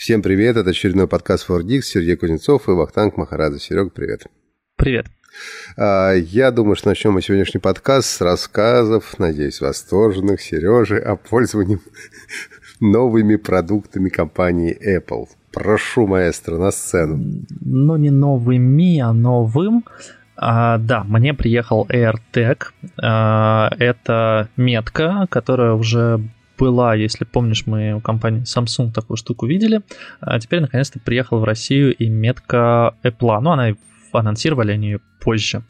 [0.00, 3.58] Всем привет, это очередной подкаст Fordix, Сергей Кузнецов и Вахтанг Махарадзе.
[3.58, 4.22] Серега, привет.
[4.76, 5.08] Привет.
[5.76, 11.80] А, я думаю, что начнем мы сегодняшний подкаст с рассказов, надеюсь, восторженных Сережи о пользовании
[12.80, 15.26] новыми продуктами компании Apple.
[15.52, 17.44] Прошу, маэстро, на сцену.
[17.60, 19.84] Ну, не новыми, а новым.
[20.34, 22.62] А, да, мне приехал AirTag.
[23.02, 26.22] А, это метка, которая уже
[26.60, 29.80] была, если помнишь, мы у компании Samsung такую штуку видели.
[30.20, 33.40] А теперь наконец-то приехала в Россию и метка Apple.
[33.40, 33.72] Ну, она
[34.12, 35.62] анонсировали они ее позже.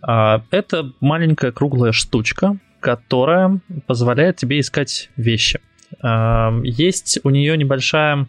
[0.00, 5.60] А, это маленькая круглая штучка, которая позволяет тебе искать вещи.
[6.00, 8.26] А, есть у нее небольшая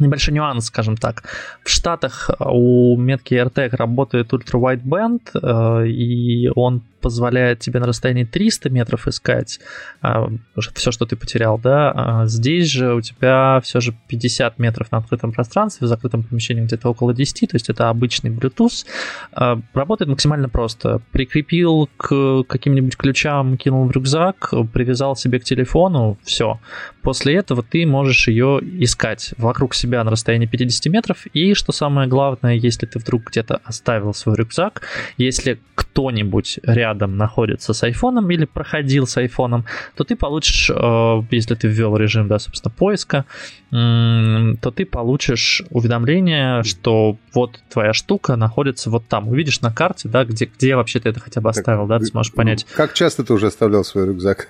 [0.00, 1.24] небольшой нюанс, скажем так.
[1.62, 8.70] В Штатах у метки AirTag работает ультра-wideband, э, и он позволяет тебе на расстоянии 300
[8.70, 9.60] метров искать
[10.00, 10.30] а,
[10.74, 14.98] все, что ты потерял, да, а здесь же у тебя все же 50 метров на
[14.98, 18.86] открытом пространстве, в закрытом помещении где-то около 10, то есть это обычный Bluetooth.
[19.32, 21.00] А, работает максимально просто.
[21.12, 26.60] Прикрепил к каким-нибудь ключам, кинул в рюкзак, привязал себе к телефону, все.
[27.02, 32.08] После этого ты можешь ее искать вокруг себя на расстоянии 50 метров, и что самое
[32.08, 34.82] главное, если ты вдруг где-то оставил свой рюкзак,
[35.16, 39.64] если кто-нибудь рядом рядом находится с айфоном или проходил с айфоном,
[39.96, 43.24] то ты получишь, э, если ты ввел режим, да, собственно, поиска,
[43.70, 49.28] то ты получишь уведомление, что вот твоя штука находится вот там.
[49.28, 52.06] Увидишь на карте, да, где, где вообще ты это хотя бы оставил, так, да, ты
[52.06, 52.66] сможешь понять.
[52.74, 54.48] Как часто ты уже оставлял свой рюкзак?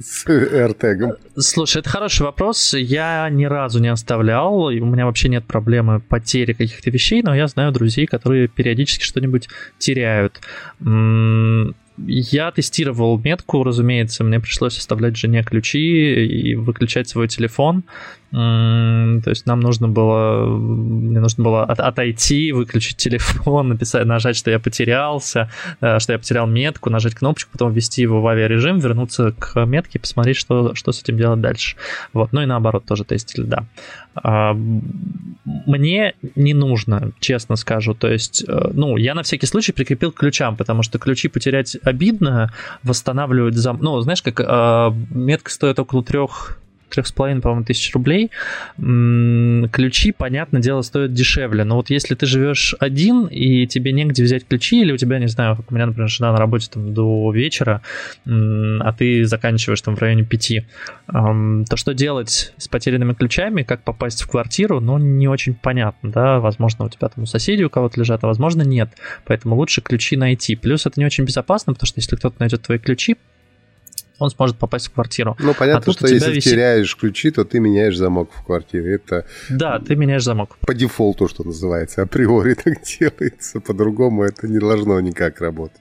[0.00, 1.18] С AirTag?
[1.36, 2.74] Слушай, это хороший вопрос.
[2.74, 4.64] Я ни разу не оставлял.
[4.64, 9.48] У меня вообще нет проблемы потери каких-то вещей, но я знаю друзей, которые периодически что-нибудь
[9.78, 10.40] теряют.
[12.06, 17.84] Я тестировал метку, разумеется, мне пришлось оставлять жене ключи и выключать свой телефон.
[18.32, 24.52] То есть нам нужно было, мне нужно было от, отойти, выключить телефон, написать, нажать, что
[24.52, 25.50] я потерялся,
[25.80, 29.98] э, что я потерял метку, нажать кнопочку, потом ввести его в авиарежим, вернуться к метке,
[29.98, 31.76] посмотреть, что, что с этим делать дальше.
[32.12, 33.66] Вот, ну и наоборот тоже тестили, да.
[34.14, 34.54] А,
[35.66, 40.18] мне не нужно, честно скажу, то есть, э, ну, я на всякий случай прикрепил к
[40.18, 42.52] ключам, потому что ключи потерять обидно,
[42.84, 43.78] восстанавливать зам...
[43.80, 46.60] Ну, знаешь, как а, метка стоит около трех
[46.90, 48.30] 3,5, по-моему, тысяч рублей.
[48.76, 51.64] Ключи, понятное дело, стоят дешевле.
[51.64, 55.28] Но вот если ты живешь один, и тебе негде взять ключи, или у тебя, не
[55.28, 57.82] знаю, как у меня, например, жена на работе там до вечера,
[58.26, 60.52] а ты заканчиваешь там в районе 5,
[61.06, 66.40] то что делать с потерянными ключами, как попасть в квартиру, ну, не очень понятно, да,
[66.40, 68.90] возможно, у тебя там у соседей у кого-то лежат, а возможно, нет.
[69.26, 70.56] Поэтому лучше ключи найти.
[70.56, 73.16] Плюс это не очень безопасно, потому что если кто-то найдет твои ключи,
[74.20, 75.36] он сможет попасть в квартиру.
[75.40, 76.52] Ну, понятно, а что если висит...
[76.52, 78.94] теряешь ключи, то ты меняешь замок в квартире.
[78.94, 80.56] Это да, ты меняешь замок.
[80.60, 83.60] По дефолту, что называется, априори так делается.
[83.60, 85.80] По-другому это не должно никак работать.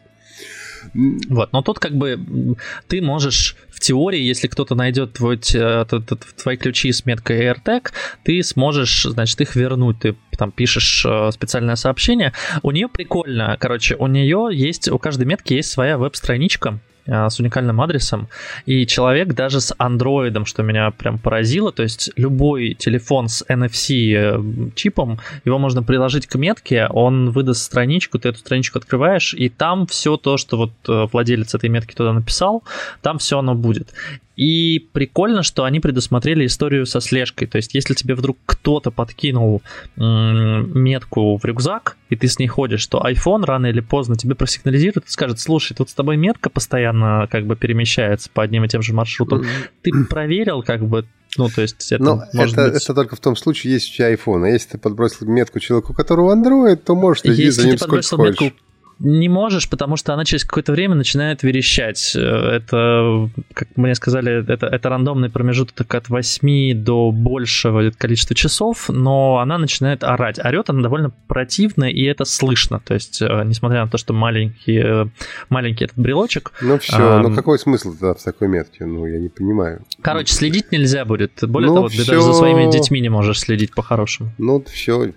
[0.94, 2.56] Вот, но тут как бы
[2.88, 7.92] ты можешь в теории, если кто-то найдет твой, твои ключи с меткой AirTag,
[8.24, 10.00] ты сможешь, значит, их вернуть.
[10.00, 12.34] Ты там пишешь э, специальное сообщение.
[12.62, 16.80] У нее прикольно, короче, у нее есть, у каждой метки есть своя веб-страничка,
[17.10, 18.28] с уникальным адресом,
[18.66, 24.14] и человек даже с андроидом, что меня прям поразило, то есть любой телефон с NFC
[24.16, 29.50] э, чипом, его можно приложить к метке, он выдаст страничку, ты эту страничку открываешь, и
[29.50, 32.64] там все то, что вот э, владелец этой метки туда написал,
[33.02, 33.90] там все оно будет.
[34.40, 37.46] И прикольно, что они предусмотрели историю со слежкой.
[37.46, 39.62] То есть, если тебе вдруг кто-то подкинул
[39.98, 45.08] метку в рюкзак, и ты с ней ходишь, то iPhone рано или поздно тебе просигнализирует
[45.08, 48.82] и скажет, слушай, тут с тобой метка постоянно как бы перемещается по одним и тем
[48.82, 49.44] же маршрутам.
[49.82, 51.06] Ты проверил, как бы,
[51.38, 52.82] ну, то есть это Но может это, быть...
[52.82, 54.46] это только в том случае, если у тебя iPhone.
[54.46, 58.02] А если ты подбросил метку человеку, у которого Android, то можешь следить за ним сколько
[58.16, 58.40] хочешь.
[58.40, 58.58] Метку
[59.00, 62.14] не можешь, потому что она через какое-то время начинает верещать.
[62.16, 68.90] Э, это, как мне сказали, это, это рандомный промежуток от 8 до большего количества часов,
[68.90, 70.40] но она начинает орать.
[70.40, 72.82] Орет она довольно противно, и это слышно.
[72.82, 75.06] То есть, э, несмотря на то, что маленький, э,
[75.50, 76.52] маленький этот брелочек...
[76.62, 78.86] Ну все, а, ну какой смысл тогда в такой метке?
[78.86, 79.82] Ну, я не понимаю.
[80.02, 81.32] Короче, следить нельзя будет.
[81.42, 82.04] Более ну, того, все...
[82.04, 84.32] ты даже за своими детьми не можешь следить по-хорошему.
[84.38, 85.14] Ну, все,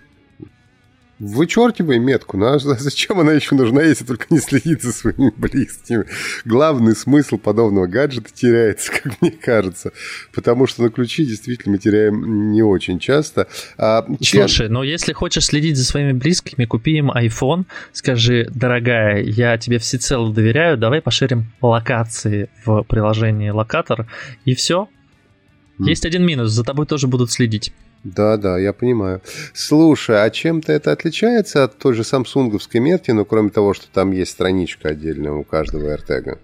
[1.22, 2.36] Вычеркивай метку.
[2.36, 6.04] Ну, а зачем она еще нужна, если только не следить за своими близкими?
[6.44, 9.92] Главный смысл подобного гаджета теряется, как мне кажется.
[10.34, 13.46] Потому что на ключи действительно мы теряем не очень часто.
[13.78, 14.48] А, чем...
[14.48, 17.66] Слушай, но если хочешь следить за своими близкими, купи им iPhone.
[17.92, 24.10] Скажи, дорогая, я тебе всецело доверяю, давай поширим локации в приложении Локатор.
[24.44, 24.88] И все.
[25.78, 25.88] Mm.
[25.88, 27.72] Есть один минус, за тобой тоже будут следить.
[28.04, 29.20] Да, да, я понимаю.
[29.54, 34.10] Слушай, а чем-то это отличается от той же самсунговской метки, ну, кроме того, что там
[34.10, 36.38] есть страничка отдельная у каждого AirTag?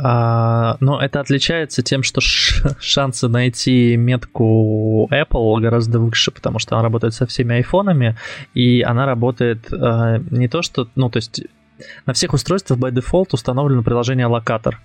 [0.00, 6.84] А, но это отличается тем, что шансы найти метку Apple гораздо выше, потому что она
[6.84, 8.16] работает со всеми айфонами,
[8.54, 11.42] и она работает а, не то, что, ну, то есть
[12.06, 14.80] на всех устройствах by default установлено приложение локатор.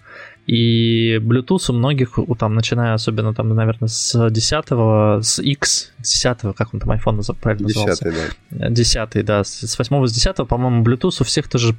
[0.45, 6.74] И Bluetooth у многих, там, начиная особенно, там, наверное, с 10 с X, 10 как
[6.74, 8.12] он там, iPhone правильно 10 назывался?
[8.12, 8.69] 10 да.
[8.69, 9.44] 10 да.
[9.44, 11.75] С 8 с 10 по-моему, Bluetooth у всех тоже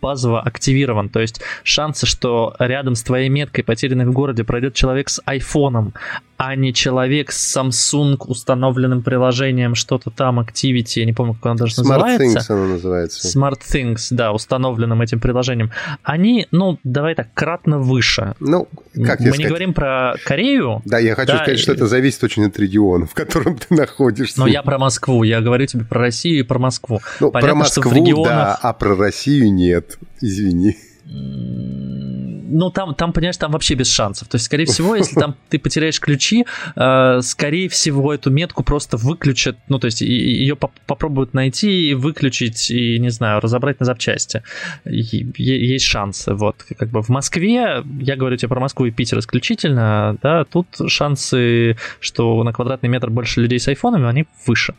[0.00, 1.08] базово активирован.
[1.08, 5.94] То есть шансы, что рядом с твоей меткой, потерянной в городе, пройдет человек с айфоном,
[6.36, 11.54] а не человек с Samsung установленным приложением, что-то там, Activity, я не помню, как оно
[11.56, 12.38] даже Smart называется.
[12.38, 13.38] Things оно называется.
[13.38, 15.70] Smart Things, да, установленным этим приложением.
[16.02, 18.34] Они, ну, давай так, кратно выше.
[18.40, 19.38] Ну, как Мы сказать?
[19.38, 20.82] не говорим про Корею.
[20.84, 24.40] Да, я хочу да, сказать, что это зависит очень от региона, в котором ты находишься.
[24.40, 27.00] Но я про Москву, я говорю тебе про Россию и про Москву.
[27.20, 28.26] Ну, Понятно, про Москву, регионах...
[28.26, 30.76] да, а про Россию нет, извини
[32.48, 34.28] ну, там, там, понимаешь, там вообще без шансов.
[34.28, 38.96] То есть, скорее всего, если там ты потеряешь ключи, э, скорее всего, эту метку просто
[38.96, 43.86] выключат, ну, то есть, ее поп попробуют найти и выключить, и, не знаю, разобрать на
[43.86, 44.42] запчасти.
[44.84, 46.64] И, есть шансы, вот.
[46.78, 51.76] Как бы в Москве, я говорю тебе про Москву и Питер исключительно, да, тут шансы,
[52.00, 54.74] что на квадратный метр больше людей с айфонами, они выше.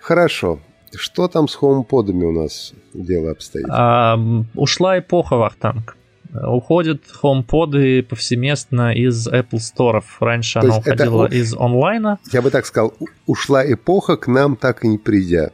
[0.00, 0.60] Хорошо.
[0.94, 3.66] Что там с хоумподами у нас дело обстоит?
[3.70, 4.18] А,
[4.54, 5.96] ушла эпоха Вахтанг.
[6.32, 10.02] Уходят HomePod повсеместно из Apple Store.
[10.20, 12.18] Раньше То она уходила это, из онлайна.
[12.32, 12.94] Я бы так сказал,
[13.26, 15.50] ушла эпоха, к нам так и не придя.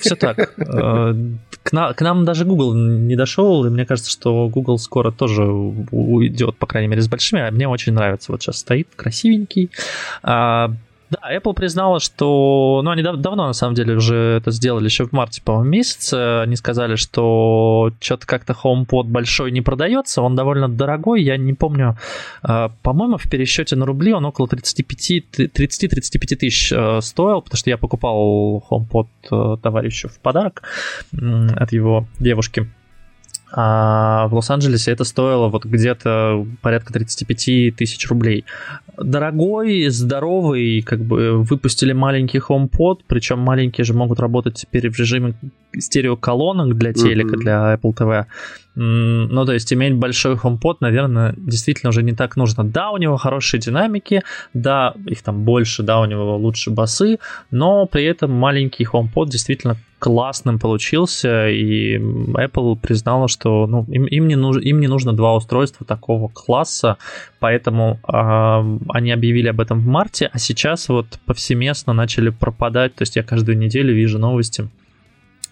[0.00, 0.38] Все так.
[0.58, 1.14] Э,
[1.62, 5.44] к, на, к нам даже Google не дошел, и мне кажется, что Google скоро тоже
[5.44, 7.42] уйдет, по крайней мере, с большими.
[7.42, 8.32] А мне очень нравится.
[8.32, 9.70] Вот сейчас стоит красивенький.
[10.22, 10.72] А,
[11.10, 12.80] да, Apple признала, что...
[12.82, 16.42] Ну, они дав- давно, на самом деле, уже это сделали, еще в марте, по-моему, месяце.
[16.42, 21.96] Они сказали, что что-то как-то HomePod большой не продается, он довольно дорогой, я не помню.
[22.42, 27.70] Э, по-моему, в пересчете на рубли он около 35, 30-35 тысяч э, стоил, потому что
[27.70, 30.62] я покупал HomePod э, товарищу в подарок
[31.12, 32.68] от его девушки.
[33.58, 38.44] А в Лос-Анджелесе это стоило вот где-то порядка 35 тысяч рублей.
[38.98, 45.34] Дорогой, здоровый, как бы выпустили маленький HomePod, причем маленькие же могут работать теперь в режиме
[45.74, 47.40] стереоколонок для телека, mm-hmm.
[47.40, 48.26] для Apple TV.
[48.74, 52.62] Ну, то есть иметь большой HomePod, наверное, действительно уже не так нужно.
[52.62, 54.22] Да, у него хорошие динамики,
[54.52, 57.18] да, их там больше, да, у него лучше басы,
[57.50, 64.28] но при этом маленький HomePod действительно классным получился, и Apple признала, что ну, им, им,
[64.28, 66.98] не нужно, им не нужно два устройства такого класса,
[67.40, 73.02] поэтому э, они объявили об этом в марте, а сейчас вот повсеместно начали пропадать, то
[73.02, 74.68] есть я каждую неделю вижу новости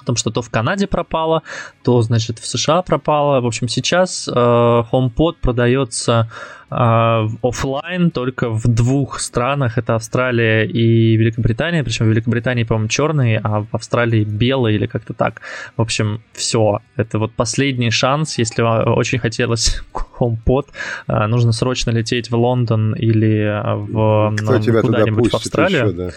[0.04, 1.42] о том, что то в Канаде пропало,
[1.82, 3.40] то, значит, в США пропало.
[3.40, 6.30] В общем, сейчас э, HomePod продается
[6.70, 9.78] э, офлайн только в двух странах.
[9.78, 11.82] Это Австралия и Великобритания.
[11.82, 15.40] Причем в Великобритании, по-моему, черный, а в Австралии белый или как-то так.
[15.76, 16.80] В общем, все.
[16.96, 18.38] Это вот последний шанс.
[18.38, 19.82] Если очень хотелось
[20.18, 20.66] HomePod,
[21.08, 25.86] э, нужно срочно лететь в Лондон или в, Кто ну, куда-нибудь в Австралию.
[25.86, 26.10] Еще, да?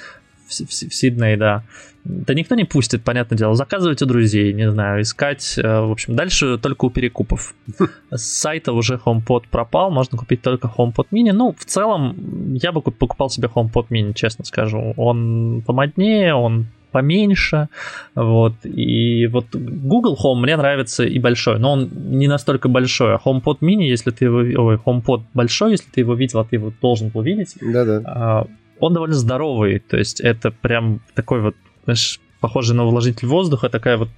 [0.47, 1.63] В, в, в Сидней, да.
[2.07, 3.53] Да никто не пустит, понятное дело.
[3.53, 5.55] Заказывать у друзей, не знаю, искать.
[5.57, 7.53] Э, в общем, дальше только у перекупов.
[8.11, 11.33] С сайта уже HomePod пропал, можно купить только HomePod mini.
[11.33, 14.93] Ну, в целом, я бы покупал себе HomePod mini, честно скажу.
[14.95, 17.67] Он помоднее, он поменьше,
[18.15, 23.19] вот, и вот Google Home мне нравится и большой, но он не настолько большой, а
[23.23, 26.71] HomePod mini, если ты его, ой, HomePod большой, если ты его видел, а ты его
[26.81, 28.47] должен был видеть, Да-да.
[28.79, 31.55] он довольно здоровый, то есть это прям такой вот
[31.87, 34.09] знаешь, похожая на увлажнитель воздуха, такая вот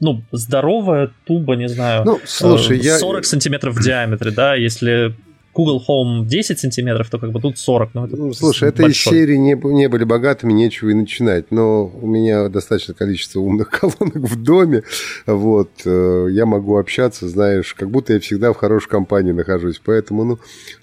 [0.00, 3.28] ну, здоровая туба, не знаю, ну, слушай, 40 я...
[3.28, 5.14] сантиметров в диаметре, да, если
[5.54, 7.94] Google Home 10 сантиметров, то как бы тут 40.
[7.94, 11.52] Ну, это ну, слушай, это из серии не, не были богатыми, нечего и начинать.
[11.52, 14.82] Но у меня достаточно количество умных колонок в доме.
[15.26, 19.80] Вот, э, я могу общаться, знаешь, как будто я всегда в хорошей компании нахожусь.
[19.84, 20.38] Поэтому, ну,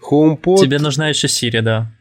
[0.10, 0.62] HomePod...
[0.62, 1.92] Тебе нужна еще Siri, да.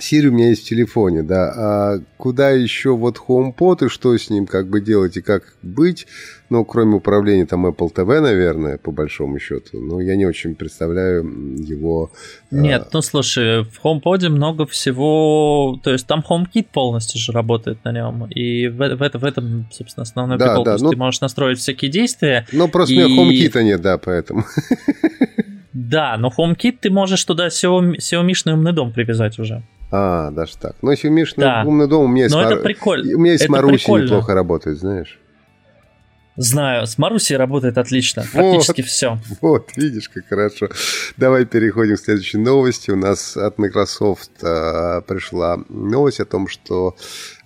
[0.00, 1.52] Siri у меня есть в телефоне, да.
[1.56, 6.06] А куда еще вот HomePod и что с ним как бы делать и как быть?
[6.48, 9.80] Ну, кроме управления там Apple TV, наверное, по большому счету.
[9.80, 11.24] Но я не очень представляю
[11.58, 12.12] его...
[12.52, 12.88] А, Нет, а...
[12.92, 15.80] ну слушай, в HomePod много всего...
[15.82, 18.26] То есть там HomeKit полностью же работает на нем.
[18.26, 20.64] И в, в, в этом, собственно, основной да, прикол.
[20.64, 20.90] Да, то есть ну...
[20.90, 22.46] ты можешь настроить всякие действия.
[22.52, 23.02] Ну, просто и...
[23.02, 24.44] у меня HomeKit нет, да, поэтому...
[25.72, 29.62] Да, но HomeKit ты можешь туда Xiaomi, Xiaomi умный дом привязать уже.
[29.90, 30.76] А, даже так.
[30.82, 31.62] Но если умеешь да.
[31.64, 33.16] умный дом, у меня есть, Но это прикольно.
[33.16, 34.04] У меня есть это Маруси прикольно.
[34.04, 35.18] неплохо работает, знаешь.
[36.38, 39.18] Знаю, с Марусей работает отлично, практически вот, все.
[39.40, 40.68] Вот, видишь, как хорошо.
[41.16, 42.90] Давай переходим к следующей новости.
[42.90, 46.94] У нас от Microsoft э, пришла новость о том, что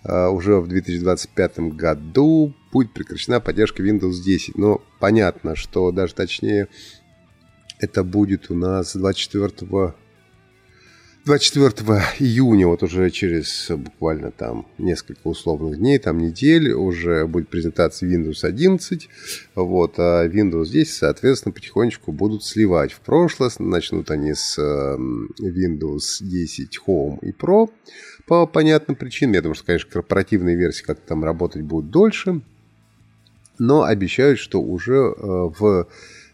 [0.02, 4.58] э, уже в 2025 году будет прекращена поддержка Windows 10.
[4.58, 6.66] Но понятно, что даже точнее
[7.78, 9.94] это будет у нас 24
[11.26, 18.08] 24 июня, вот уже через буквально там несколько условных дней, там недель, уже будет презентация
[18.08, 19.08] Windows 11,
[19.54, 22.92] вот, а Windows 10, соответственно, потихонечку будут сливать.
[22.92, 27.68] В прошлое, начнут они с эм, Windows 10 Home и Pro,
[28.26, 32.40] по понятным причинам, я думаю, что, конечно, корпоративные версии как-то там работать будут дольше,
[33.58, 35.86] но обещают, что уже э, в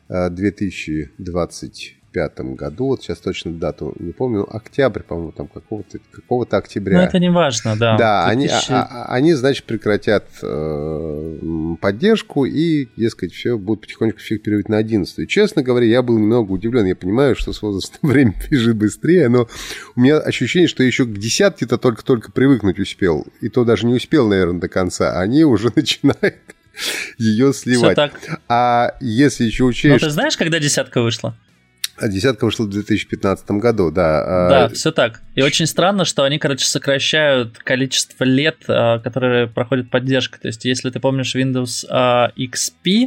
[0.09, 6.47] 2020 э, пятом году, вот сейчас точно дату не помню, октябрь, по-моему, там какого-то какого
[6.51, 6.99] октября.
[6.99, 7.97] Ну, это не важно, да.
[7.97, 8.33] Да, 2000...
[8.33, 11.39] они, а, а, они, значит, прекратят э,
[11.81, 15.19] поддержку и, дескать, все будет потихонечку всех переводить на 11.
[15.19, 16.87] И, честно говоря, я был немного удивлен.
[16.87, 19.49] Я понимаю, что с возрастом время бежит быстрее, но
[19.95, 23.27] у меня ощущение, что еще к десятке-то только-только привыкнуть успел.
[23.41, 25.21] И то даже не успел, наверное, до конца.
[25.21, 26.37] Они уже начинают
[27.19, 27.97] ее сливать.
[27.99, 28.41] Все так.
[28.49, 29.93] А если еще учесть...
[29.93, 31.37] Но ты знаешь, когда десятка вышла?
[31.99, 34.23] А десятка вышла в 2015 году, да.
[34.23, 35.23] А да, все так.
[35.35, 40.39] И очень странно, что они, короче, сокращают количество лет, а, которые проходит поддержка.
[40.39, 43.07] То есть, если ты помнишь Windows а, XP,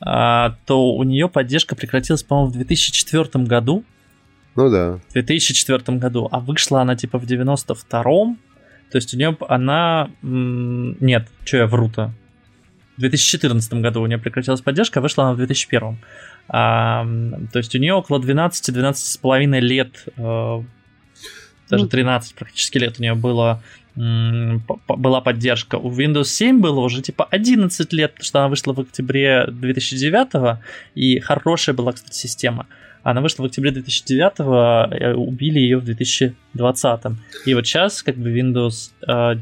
[0.00, 3.84] то у нее поддержка прекратилась, по-моему, в 2004 году.
[4.56, 4.98] Ну да.
[5.10, 6.26] В 2004 году.
[6.32, 8.38] А вышла она типа в 92-м.
[8.90, 10.10] То есть у нее она...
[10.22, 12.14] Нет, что я вру-то?
[12.96, 15.98] В 2014 году у нее прекратилась поддержка, а вышла она в 2001.
[16.52, 17.06] А,
[17.52, 20.62] то есть у нее около 12-12,5 лет, э,
[21.70, 22.38] даже 13 ну.
[22.38, 23.62] практически лет у нее было
[23.96, 25.76] была поддержка.
[25.76, 30.58] У Windows 7 было уже типа 11 лет, потому что она вышла в октябре 2009,
[30.94, 32.66] и хорошая была, кстати, система.
[33.02, 37.00] Она вышла в октябре 2009, э, убили ее в 2020.
[37.46, 38.92] И вот сейчас как бы Windows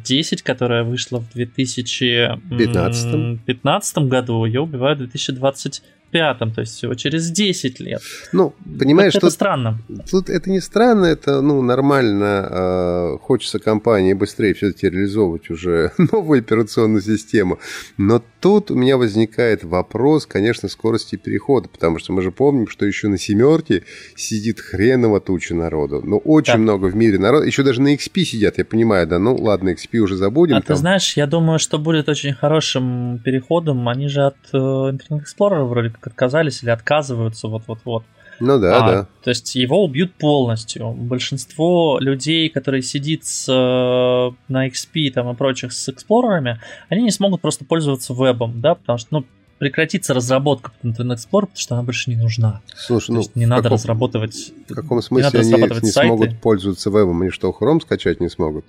[0.03, 6.95] 10, э, которая вышла в 2015 году, ее убивают в 2020 пятом, то есть всего
[6.95, 8.03] через 10 лет.
[8.33, 9.79] Ну, понимаешь, это, это странно.
[10.11, 12.49] Тут это не странно, это ну, нормально.
[12.51, 17.59] Э, хочется компании быстрее все-таки реализовывать уже новую операционную систему.
[17.97, 22.87] Но тут у меня возникает вопрос, конечно, скорости перехода, потому что мы же помним, что
[22.87, 23.85] еще на семерке
[24.17, 26.03] сидит хреново туча народу.
[26.05, 26.59] Ну, очень да.
[26.59, 27.45] много в мире народу.
[27.45, 29.19] Еще даже на XP сидят, я понимаю, да.
[29.19, 30.57] Ну, ладно, XP уже забудем.
[30.57, 30.75] А там.
[30.75, 33.89] ты знаешь, я думаю, что будет очень хорошим переходом.
[33.89, 38.05] Они же от э, Internet Explorer вроде отказались или отказываются вот-вот-вот.
[38.41, 39.09] Ну да, а, да.
[39.23, 40.93] То есть его убьют полностью.
[40.93, 47.11] Большинство людей, которые сидит с, э, на XP там, и прочих с эксплорерами, они не
[47.11, 49.25] смогут просто пользоваться вебом, да, потому что, ну,
[49.59, 52.61] прекратится разработка Internet Explorer, потому что она больше не нужна.
[52.77, 54.53] Слушай, ну, не надо каком, разрабатывать.
[54.69, 56.09] В каком смысле не они не сайты.
[56.09, 57.21] смогут пользоваться вебом?
[57.23, 58.65] Они что, Chrome скачать не смогут?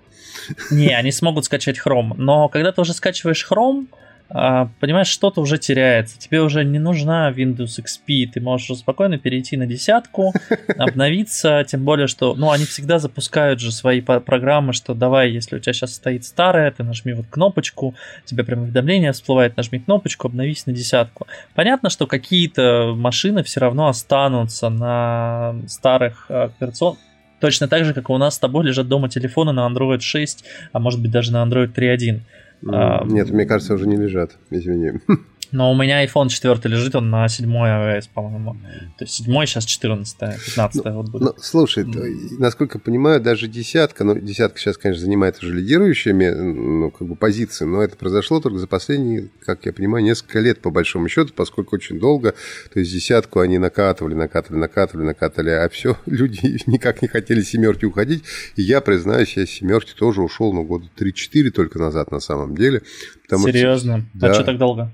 [0.72, 2.14] Не, они смогут скачать Chrome.
[2.18, 3.88] Но когда ты уже скачиваешь Chrome,
[4.30, 6.20] понимаешь, что-то уже теряется.
[6.20, 10.34] Тебе уже не нужна Windows XP, ты можешь спокойно перейти на десятку,
[10.78, 15.60] обновиться, тем более, что, ну, они всегда запускают же свои программы, что давай, если у
[15.60, 17.96] тебя сейчас стоит старая, ты нажми вот кнопочку,
[18.26, 21.28] тебе прям уведомление всплывает, нажми кнопочку, обновись на десятку.
[21.56, 27.00] Понятно, что какие-то машины все равно останутся на старых а, операционных
[27.40, 30.44] Точно так же, как у нас с тобой лежат дома телефоны на Android 6,
[30.74, 32.20] а может быть даже на Android 3.1.
[32.62, 35.00] Нет, мне кажется, уже не лежат, извини.
[35.52, 38.56] Но у меня iPhone 4 лежит, он на 7 iOS, по-моему.
[38.98, 41.22] То есть 7 сейчас 14 15 ну, вот будет.
[41.24, 42.38] Ну, слушай, mm.
[42.38, 47.16] насколько я понимаю, даже десятка, ну, десятка сейчас, конечно, занимает уже лидирующими ну, как бы
[47.16, 51.34] позиции, но это произошло только за последние, как я понимаю, несколько лет, по большому счету,
[51.36, 52.36] поскольку очень долго,
[52.72, 57.86] то есть десятку они накатывали, накатывали, накатывали, накатывали, а все, люди никак не хотели семерки
[57.86, 58.24] уходить,
[58.56, 62.82] и я, признаюсь, я семерки тоже ушел, ну, года 3-4 только назад на самом деле.
[63.30, 64.00] Серьезно?
[64.16, 64.92] Что, а да, что так долго?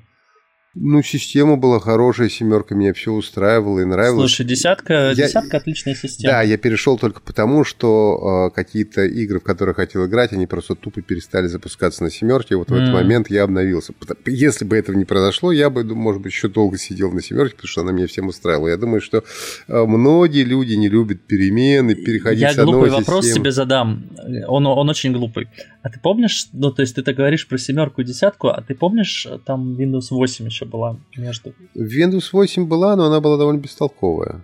[0.77, 4.29] Ну, система была хорошая, семерка меня все устраивала и нравилось.
[4.29, 6.33] Слушай, десятка, я, десятка отличная система.
[6.33, 10.75] Да, я перешел только потому, что э, какие-то игры, в которые хотел играть, они просто
[10.75, 12.57] тупо перестали запускаться на семерке.
[12.57, 12.73] Вот mm.
[12.73, 13.93] в этот момент я обновился.
[14.25, 17.69] Если бы этого не произошло, я бы, может быть, еще долго сидел на семерке, потому
[17.69, 18.67] что она меня всем устраивала.
[18.67, 19.23] Я думаю, что
[19.69, 24.09] э, многие люди не любят перемены, переходить я с одной глупый вопрос тебе задам.
[24.47, 25.47] Он, он очень глупый.
[25.83, 28.75] А ты помнишь, ну, то есть ты так говоришь про семерку и десятку, а ты
[28.75, 31.53] помнишь, там Windows 8 еще была между?
[31.75, 34.41] Windows 8 была, но она была довольно бестолковая.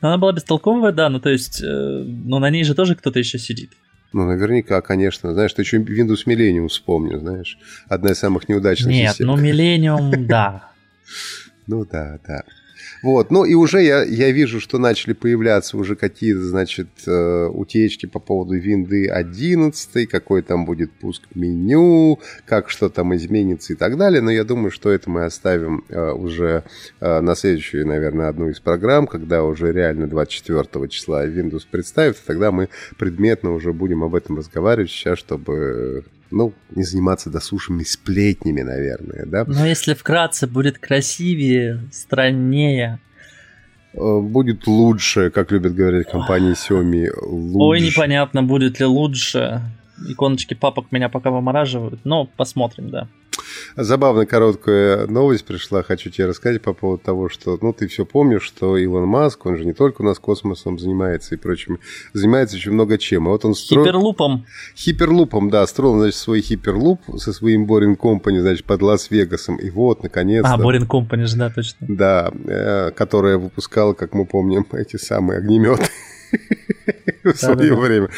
[0.00, 3.38] Она была бестолковая, да, ну то есть, э, но на ней же тоже кто-то еще
[3.38, 3.72] сидит.
[4.12, 5.34] Ну, наверняка, конечно.
[5.34, 7.58] Знаешь, ты еще Windows Millennium вспомнил, знаешь.
[7.88, 9.26] Одна из самых неудачных Нет, систем.
[9.26, 10.70] ну Millennium, да.
[11.66, 12.42] Ну да, да.
[13.02, 18.06] Вот, ну и уже я, я вижу, что начали появляться уже какие-то, значит, э, утечки
[18.06, 23.96] по поводу винды 11, какой там будет пуск меню, как что там изменится и так
[23.96, 24.20] далее.
[24.20, 26.64] Но я думаю, что это мы оставим э, уже
[27.00, 32.50] э, на следующую, наверное, одну из программ, когда уже реально 24 числа Windows представит, тогда
[32.50, 39.24] мы предметно уже будем об этом разговаривать сейчас, чтобы ну, не заниматься досушими сплетнями, наверное,
[39.26, 39.44] да?
[39.46, 43.00] Но если вкратце, будет красивее, страннее.
[43.94, 47.08] Э, будет лучше, как любят говорить компании Xiaomi.
[47.22, 47.58] Лучше.
[47.58, 49.62] Ой, непонятно, будет ли лучше.
[50.06, 53.08] Иконочки папок меня пока вымораживают, но посмотрим, да.
[53.76, 58.42] Забавная короткая новость пришла, хочу тебе рассказать по поводу того, что, ну, ты все помнишь,
[58.42, 61.78] что Илон Маск, он же не только у нас космосом занимается и прочим,
[62.12, 63.28] занимается очень много чем.
[63.28, 63.84] А вот он строил...
[63.84, 64.46] Хиперлупом.
[64.76, 69.56] Хиперлупом, да, строил, значит, свой хиперлуп со своим Boring Company, значит, под Лас-Вегасом.
[69.56, 70.54] И вот, наконец-то...
[70.54, 71.86] А, Boring Company же, да, точно.
[71.88, 75.84] Да, э, которая выпускала, как мы помним, эти самые огнеметы
[77.24, 78.08] в свое время.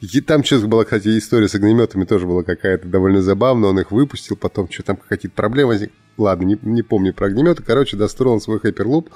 [0.00, 3.70] И там сейчас была, кстати, история с огнеметами тоже была какая-то довольно забавная.
[3.70, 5.94] Он их выпустил, потом что там какие-то проблемы возникли.
[6.18, 7.62] Ладно, не, не помню про огнеметы.
[7.62, 9.08] Короче, достроил свой хайперлуп.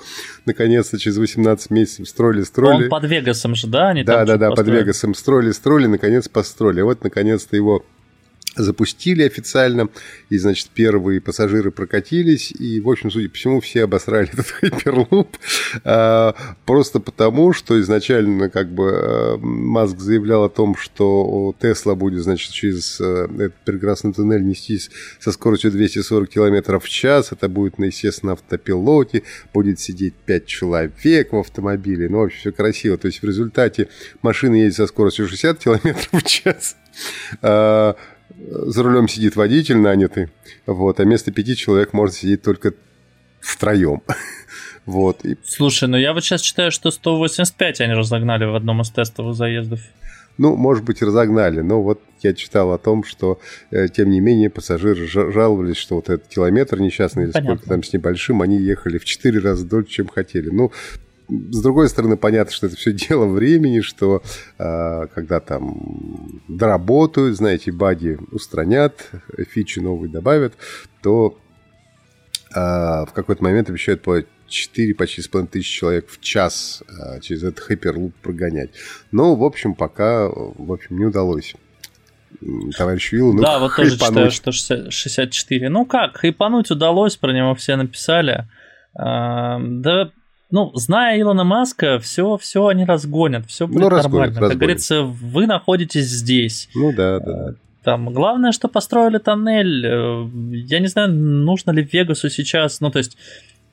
[0.47, 2.85] Наконец-то через 18 месяцев строили, строили.
[2.85, 3.89] Он под Вегасом же, да?
[3.89, 6.81] Они да, да, да, под Вегасом строили, строили, наконец построили.
[6.81, 7.85] Вот, наконец-то его
[8.57, 9.89] запустили официально,
[10.31, 15.37] и, значит, первые пассажиры прокатились, и, в общем, судя по всему, все обосрали этот хайперлуп,
[15.85, 16.35] а,
[16.67, 22.53] просто потому, что изначально, как бы, а, Маск заявлял о том, что Тесла будет, значит,
[22.53, 28.33] через а, этот прекрасный туннель нестись со скоростью 240 км в час, это будет, естественно,
[28.33, 33.25] автопилоте, будет сидеть 5 человек в автомобиле, ну, в общем, все красиво, то есть в
[33.25, 33.89] результате
[34.23, 36.77] машина едет со скоростью 60 км в час,
[38.37, 40.29] за рулем сидит водитель нанятый,
[40.67, 42.75] вот, а вместо пяти человек может сидеть только
[43.41, 44.03] втроем.
[44.87, 45.25] Вот.
[45.25, 45.39] И...
[45.45, 49.81] Слушай, ну я вот сейчас читаю, что 185 они разогнали в одном из тестовых заездов.
[50.37, 54.51] Ну, может быть, разогнали, но вот я читал о том, что, э, тем не менее,
[54.51, 59.05] пассажиры жаловались, что вот этот километр несчастный, или сколько там с небольшим, они ехали в
[59.05, 60.51] 4 раза дольше, чем хотели.
[60.51, 60.73] Ну,
[61.51, 64.23] с другой стороны, понятно, что это все дело времени, что
[64.59, 69.11] э, когда там доработают, знаете, баги устранят,
[69.51, 70.55] фичи новые добавят,
[71.03, 71.39] то
[72.55, 77.21] э, в какой-то момент обещают по 4, почти с половиной тысяч человек в час э,
[77.21, 78.71] через этот хайперлуп прогонять.
[79.11, 81.55] Но, в общем, пока, в общем, не удалось
[82.77, 83.33] товарищ Вилл.
[83.33, 85.69] Ну, да, вот тоже читаю, что 64.
[85.69, 88.49] Ну как, хайпануть удалось, про него все написали.
[88.93, 90.11] Да,
[90.55, 94.29] ну, зная Илона Маска, все, все они разгонят, все будет ну, разгонят, нормально.
[94.29, 94.53] Разгонят.
[94.53, 96.69] Как говорится, вы находитесь здесь.
[96.77, 97.49] Ну да, да.
[97.51, 99.85] Э, там, главное, что построили тоннель.
[99.85, 103.17] Э, я не знаю, нужно ли Вегасу сейчас, ну, то есть,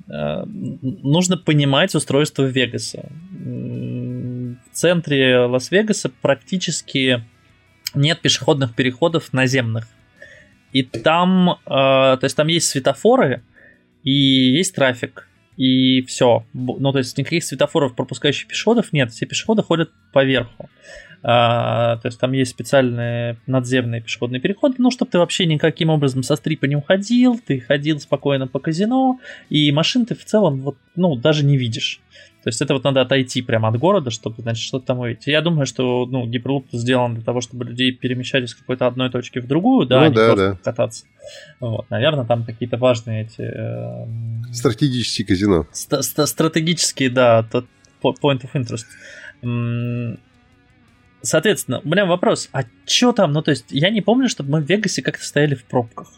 [0.09, 3.11] э, нужно понимать устройство Вегаса.
[3.29, 7.23] В центре Лас-Вегаса практически
[7.93, 9.87] нет пешеходных переходов наземных.
[10.71, 13.43] И там, то есть, там есть светофоры
[14.03, 15.27] и есть трафик
[15.61, 16.43] и все.
[16.53, 20.71] Ну, то есть никаких светофоров, пропускающих пешеходов нет, все пешеходы ходят поверху.
[21.21, 26.23] А, то есть там есть специальные надземные пешеходные переходы, ну, чтобы ты вообще никаким образом
[26.23, 29.19] со стрипа не уходил, ты ходил спокойно по казино,
[29.49, 32.01] и машин ты в целом вот, ну, даже не видишь.
[32.43, 35.27] То есть это вот надо отойти прямо от города, чтобы, значит, что-то там увидеть.
[35.27, 39.39] Я думаю, что, ну, гиперлуп сделан для того, чтобы людей перемещались с какой-то одной точки
[39.39, 40.59] в другую, да, ну, а не да, просто да.
[40.63, 41.05] кататься.
[41.59, 43.41] Вот, наверное, там какие-то важные эти...
[43.41, 44.07] Э,
[44.51, 45.67] Стратегические казино.
[45.71, 47.67] Ст- ст- стратегические, да, тот
[48.01, 50.17] point of interest.
[51.23, 54.61] Соответственно, у меня вопрос, а что там, ну то есть я не помню, чтобы мы
[54.61, 56.11] в Вегасе как-то стояли в пробках.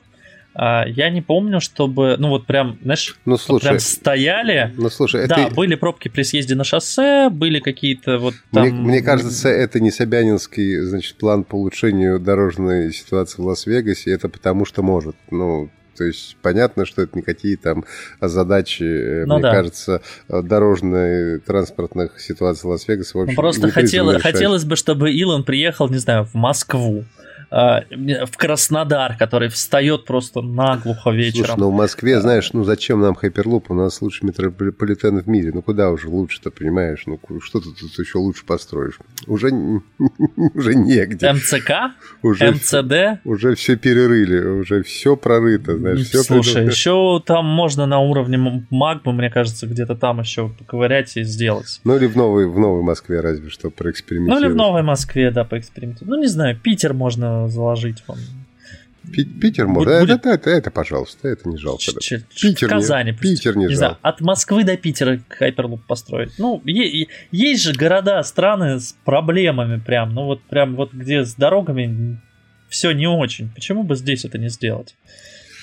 [0.56, 4.72] А, я не помню, чтобы, ну вот прям, знаешь, ну, слушай, прям стояли.
[4.78, 5.56] Ну слушай, да, это...
[5.56, 8.68] были пробки при съезде на шоссе, были какие-то вот там...
[8.68, 14.30] Мне, мне кажется, это не Собянинский, значит, план по улучшению дорожной ситуации в Лас-Вегасе, это
[14.30, 15.16] потому что может.
[15.32, 17.86] Ну, то есть понятно, что это никакие там
[18.22, 19.52] задачи, э, ну, мне да.
[19.52, 23.18] кажется, дорожной транспортных ситуаций Лас-Вегаса.
[23.18, 27.06] Ну, просто хотел, хотелось бы, чтобы Илон приехал, не знаю, в Москву
[27.54, 31.46] в Краснодар, который встает просто наглухо вечером.
[31.46, 33.70] Слушай, ну в Москве, знаешь, ну зачем нам Хайперлуп?
[33.70, 35.52] У нас лучший метрополитен в мире.
[35.54, 37.04] Ну куда уже лучше-то, понимаешь?
[37.06, 38.98] Ну что ты тут еще лучше построишь?
[39.28, 39.50] Уже,
[40.56, 41.32] уже негде.
[41.32, 41.94] МЦК?
[42.24, 43.24] Уже МЦД?
[43.24, 46.08] Уже все перерыли, уже все прорыто, знаешь.
[46.08, 46.72] Все Слушай, придумано.
[46.72, 51.82] еще там можно на уровне магмы, мне кажется, где-то там еще поковырять и сделать.
[51.84, 54.42] Ну или в новой, в новой Москве разве что проэкспериментировать.
[54.42, 56.10] Ну или в новой Москве, да, поэкспериментировать.
[56.10, 58.18] Ну не знаю, Питер можно заложить вам.
[59.12, 60.00] Питер можно.
[60.00, 60.20] Будет...
[60.20, 61.84] Это, это, это, пожалуйста, это не жалко.
[62.00, 63.12] Ч- Питер Казани.
[63.12, 64.00] Не, Питер не, не жалко.
[64.02, 66.32] от Москвы до Питера Хайперлуп построить.
[66.38, 70.14] Ну, е- есть же города, страны с проблемами прям.
[70.14, 72.20] Ну, вот прям вот где с дорогами
[72.70, 73.50] все не очень.
[73.54, 74.96] Почему бы здесь это не сделать?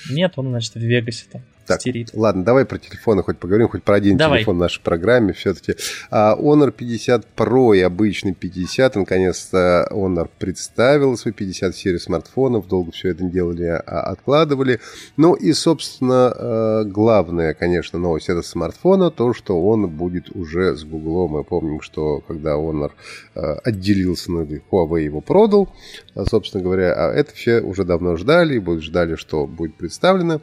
[0.09, 1.41] Нет, он, значит, в Вегасе там.
[1.71, 2.11] Так, стерит.
[2.13, 4.39] ладно, давай про телефоны хоть поговорим, хоть про один давай.
[4.39, 5.75] телефон в нашей программе все-таки.
[6.09, 12.91] А, Honor 50 Pro и обычный 50, наконец-то Honor представил свой 50 серии смартфонов, долго
[12.91, 14.79] все это делали, а, откладывали.
[15.17, 20.83] Ну и, собственно, э, главная, конечно, новость этого смартфона, то, что он будет уже с
[20.83, 21.27] Google.
[21.27, 22.91] Мы помним, что когда Honor
[23.35, 25.69] э, отделился, ну, Huawei его продал,
[26.15, 30.41] а, собственно говоря, а это все уже давно ждали, и будут ждали, что будет представлено.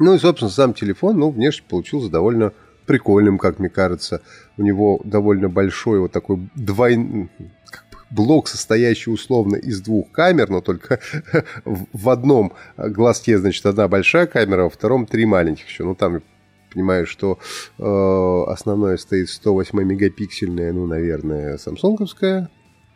[0.00, 2.52] Ну и, собственно, сам телефон, ну, внешне получился довольно
[2.86, 4.22] прикольным, как мне кажется.
[4.56, 7.28] У него довольно большой вот такой двойной
[8.10, 11.00] блок, состоящий условно из двух камер, но только
[11.64, 15.84] в одном глазке, значит, одна большая камера, во втором три маленьких еще.
[15.84, 16.22] Ну, там
[16.72, 17.38] понимаю, что
[17.78, 22.48] э, основное стоит 108 мегапиксельная, ну, наверное, самсунговская.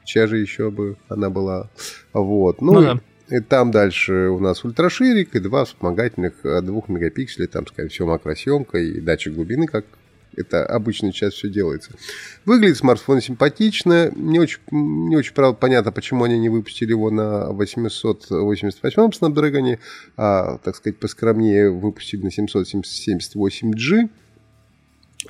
[0.04, 1.70] Чья же еще бы она была?
[2.12, 2.60] Вот.
[2.60, 3.00] Ну, ну да.
[3.32, 8.08] И там дальше у нас ультраширик и два вспомогательных 2 э, мегапикселей, там, скорее всего,
[8.08, 9.86] макросъемка и датчик глубины, как
[10.36, 11.92] это обычно сейчас все делается.
[12.44, 14.10] Выглядит смартфон симпатично.
[14.14, 19.78] Не очень, не очень правда, понятно, почему они не выпустили его на 888 Snapdragon,
[20.18, 24.10] а, так сказать, поскромнее выпустили на 778G.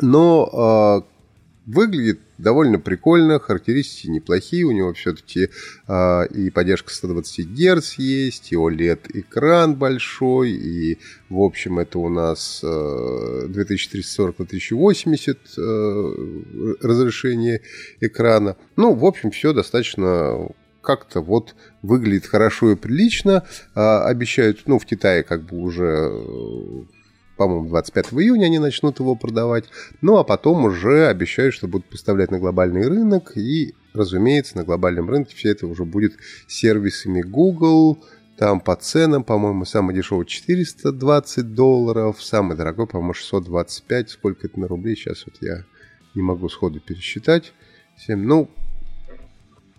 [0.01, 1.05] Но а,
[1.67, 5.49] Выглядит довольно прикольно, характеристики неплохие, у него все-таки
[5.87, 10.99] э, и поддержка 120 Гц есть, и OLED-экран большой, и,
[11.29, 16.13] в общем, это у нас э, 2340 на 1080 э,
[16.81, 17.61] разрешение
[18.01, 18.57] экрана.
[18.75, 20.49] Ну, в общем, все достаточно
[20.83, 23.45] как-то вот выглядит хорошо и прилично.
[23.75, 26.11] А, обещают, ну, в Китае как бы уже
[27.43, 29.65] по-моему, 25 июня они начнут его продавать.
[30.01, 33.37] Ну, а потом уже обещают, что будут поставлять на глобальный рынок.
[33.37, 36.13] И, разумеется, на глобальном рынке все это уже будет
[36.47, 37.99] сервисами Google.
[38.39, 44.11] Там по ценам, по-моему, самый дешевый 420 долларов, самый дорогой, по-моему, 625.
[44.11, 44.95] Сколько это на рубли?
[44.95, 45.65] Сейчас вот я
[46.15, 47.53] не могу сходу пересчитать.
[48.07, 48.21] 7.
[48.21, 48.49] Ну,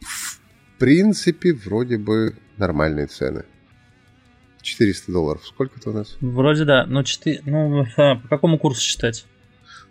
[0.01, 3.45] в принципе, вроде бы нормальные цены.
[4.63, 5.45] 400 долларов.
[5.45, 6.17] Сколько это у нас?
[6.21, 6.85] Вроде да.
[6.87, 7.41] Но 4...
[7.45, 9.25] Ну, а, по какому курсу считать?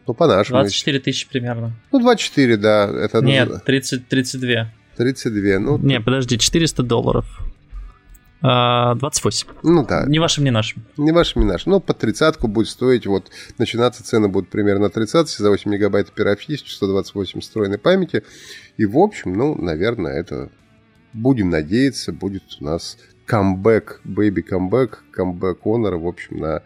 [0.07, 0.59] Ну, по нашему.
[0.59, 1.73] 24 тысячи примерно.
[1.93, 2.91] Ну, 24, да.
[2.91, 4.73] Это Нет, 30, 32.
[4.97, 5.79] 32, ну...
[5.79, 7.27] Не, подожди, 400 долларов.
[8.43, 9.49] 28.
[9.49, 10.05] А, ну да.
[10.07, 10.85] Не вашим, не нашим.
[10.97, 11.73] Не вашим, не нашим.
[11.73, 16.69] Ну, по тридцатку будет стоить, вот, начинаться цены будут примерно 30, за 8 мегабайт оперативки,
[16.69, 18.25] 128 встроенной памяти.
[18.77, 20.51] И, в общем, ну, наверное, это,
[21.13, 26.63] будем надеяться, будет у нас камбэк, baby come back, камбэк Honor, в общем, на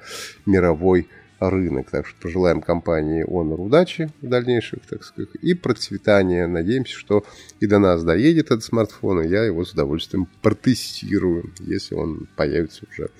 [0.46, 1.90] мировой рынок.
[1.90, 6.46] Так что пожелаем компании Honor удачи в дальнейших, так сказать, и процветания.
[6.46, 7.24] Надеемся, что
[7.60, 12.86] и до нас доедет этот смартфон, и я его с удовольствием протестирую, если он появится
[12.90, 13.10] уже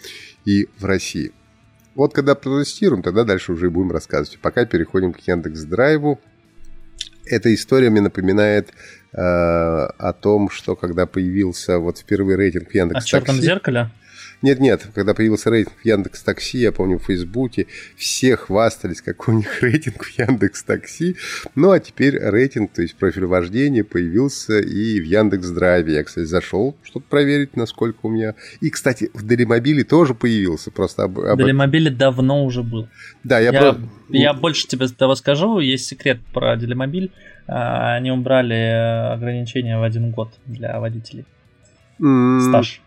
[0.44, 1.33] и в России.
[1.94, 4.38] Вот когда протестируем, тогда дальше уже будем рассказывать.
[4.40, 6.20] Пока переходим к Яндекс Драйву.
[7.24, 8.70] Эта история мне напоминает
[9.12, 13.04] э, о том, что когда появился вот впервые рейтинг Яндекс.
[13.04, 13.90] О черном зеркале?
[14.46, 19.61] Нет-нет, когда появился рейтинг Яндекс Такси, я помню в Фейсбуке, все хвастались, какой у них
[19.61, 21.16] рейтинг в Яндекс Такси.
[21.56, 25.94] Ну, а теперь рейтинг, то есть профиль вождения появился и в Яндекс Драйве.
[25.94, 28.35] Я, кстати, зашел, чтобы проверить, насколько у меня...
[28.61, 30.70] И, кстати, в Делимобиле тоже появился.
[30.70, 31.18] Просто об...
[31.18, 32.88] В Делимобиле давно уже был.
[33.24, 33.50] Да, я...
[33.50, 33.80] Я, про...
[34.11, 35.59] я больше тебе того скажу.
[35.59, 37.11] Есть секрет про Делимобиль.
[37.48, 41.24] А, они убрали ограничения в один год для водителей.
[41.98, 42.42] Mm.
[42.42, 42.80] Стаж.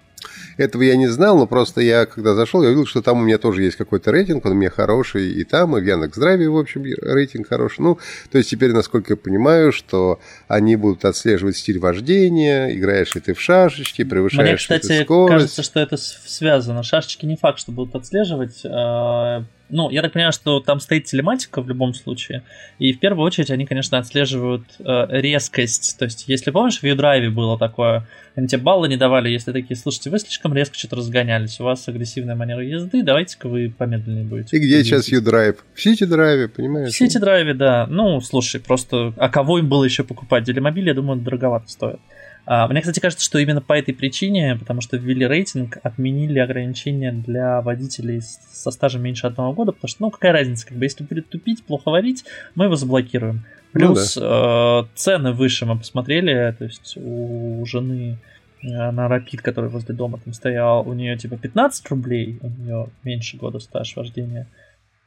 [0.60, 3.38] Этого я не знал, но просто я, когда зашел, я увидел, что там у меня
[3.38, 6.84] тоже есть какой-то рейтинг, он у меня хороший, и там, и в Яндекс.Здраве, в общем,
[6.84, 7.80] рейтинг хороший.
[7.80, 7.98] Ну,
[8.30, 10.20] то есть теперь, насколько я понимаю, что
[10.50, 15.04] они будут отслеживать стиль вождения, играешь ли ты в шашечки, превышаешь Мне, кстати, ли ты
[15.06, 15.32] скорость.
[15.32, 16.84] кажется, что это связано.
[16.84, 18.62] Шашечки не факт, что будут отслеживать.
[18.66, 22.44] А, ну, я так понимаю, что там стоит телематика в любом случае.
[22.80, 25.98] И в первую очередь они, конечно, отслеживают э, резкость.
[25.98, 29.76] То есть, если помнишь, в U-Drive было такое, они тебе баллы не давали, если такие,
[29.76, 34.58] слушайте, вы слишком резко что-то разгонялись, у вас агрессивная манера езды, давайте-ка вы помедленнее будете.
[34.58, 35.58] И где сейчас U-Drive?
[35.74, 36.94] В Сити-драйве, понимаешь?
[36.94, 37.88] В Сити-драйве, да.
[37.88, 40.44] Ну, слушай, просто, а кого им было еще покупать?
[40.44, 42.00] Делимобиль, я думаю, дороговато стоит.
[42.46, 47.12] А, мне, кстати, кажется, что именно по этой причине, потому что ввели рейтинг, отменили ограничения
[47.12, 51.04] для водителей со стажем меньше одного года, потому что, ну, какая разница, как бы, если
[51.04, 53.46] будет тупить, плохо варить, мы его заблокируем.
[53.74, 54.82] Ну Плюс ну, да.
[54.82, 58.18] э, цены выше мы посмотрели, то есть у жены
[58.62, 63.38] на Rapid, который возле дома там стоял, у нее типа 15 рублей, у нее меньше
[63.38, 64.48] года стаж вождения,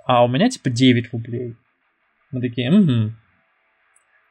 [0.04, 1.54] а у меня типа 9 рублей.
[2.30, 3.12] Мы такие, угу,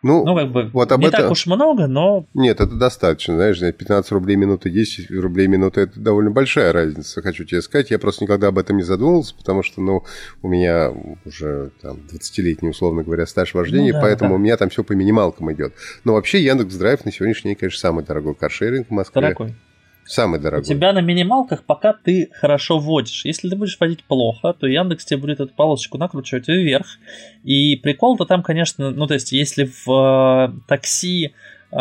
[0.03, 1.21] ну, ну, как бы вот об не этом...
[1.21, 2.25] так уж много, но...
[2.33, 7.43] Нет, это достаточно, знаешь, 15 рублей минуты, 10 рублей минуты, это довольно большая разница, хочу
[7.43, 7.91] тебе сказать.
[7.91, 10.03] Я просто никогда об этом не задумывался, потому что, ну,
[10.41, 10.91] у меня
[11.25, 14.35] уже там 20-летний, условно говоря, стаж вождения, ну, да, поэтому да.
[14.35, 15.73] у меня там все по минималкам идет.
[16.03, 19.21] Но вообще Яндекс Драйв на сегодняшний день, конечно, самый дорогой каршеринг в Москве.
[19.21, 19.55] Дорогой.
[20.05, 20.63] Самый дорогой.
[20.63, 23.23] У тебя на минималках пока ты хорошо водишь.
[23.25, 26.87] Если ты будешь водить плохо, то Яндекс тебе будет эту полосочку накручивать вверх.
[27.43, 31.33] И прикол-то там, конечно, ну то есть, если в э, такси,
[31.71, 31.75] э,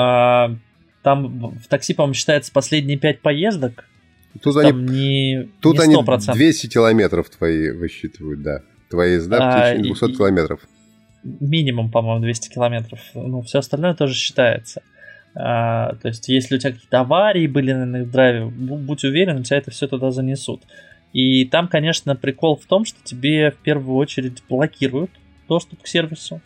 [1.02, 3.84] там в такси, по-моему, считается последние пять поездок,
[4.42, 6.28] Тут там они, не, тут не 100%.
[6.28, 8.62] они 200 километров твои высчитывают, да.
[8.88, 10.60] Твои езда в а, течение 200 и, километров.
[11.22, 13.00] Минимум, по-моему, 200 километров.
[13.14, 14.82] Ну, все остальное тоже считается.
[15.34, 19.58] А, то есть, если у тебя какие-то аварии были на драйве, будь уверен, у тебя
[19.58, 20.62] это все туда занесут.
[21.12, 25.10] И там, конечно, прикол в том, что тебе в первую очередь блокируют
[25.48, 26.40] доступ к сервису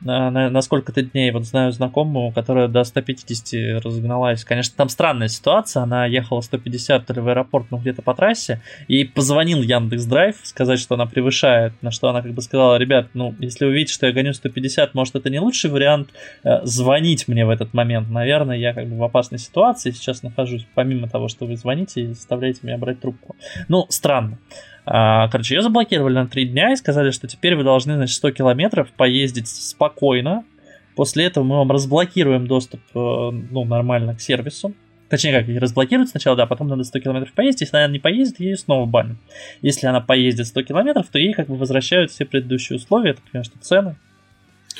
[0.00, 1.30] на, на, на сколько-то дней.
[1.30, 4.44] Вот знаю знакомую, которая до 150 разогналась.
[4.44, 5.82] Конечно, там странная ситуация.
[5.82, 8.60] Она ехала 150 то в аэропорт, ну где-то по трассе.
[8.88, 11.72] И позвонил Яндекс Драйв сказать, что она превышает.
[11.82, 14.94] На что она как бы сказала, ребят, ну если вы видите, что я гоню 150,
[14.94, 16.10] может это не лучший вариант
[16.44, 18.10] э, звонить мне в этот момент.
[18.10, 22.06] Наверное, я как бы в опасной ситуации сейчас нахожусь, помимо того, что вы звоните и
[22.08, 23.36] заставляете меня брать трубку.
[23.68, 24.38] Ну, странно.
[24.86, 28.90] Короче, ее заблокировали на 3 дня и сказали, что теперь вы должны, значит, 100 километров
[28.92, 30.44] поездить спокойно.
[30.94, 34.74] После этого мы вам разблокируем доступ, э, ну, нормально к сервису.
[35.08, 37.62] Точнее, как, ее разблокируют сначала, да, а потом надо 100 километров поездить.
[37.62, 39.16] Если она не поездит, ее снова банят.
[39.60, 43.60] Если она поездит 100 километров, то ей как бы возвращают все предыдущие условия, это, конечно,
[43.60, 43.96] цены